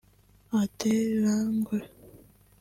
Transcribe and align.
Adel 0.59 1.09
Langue 1.21 1.77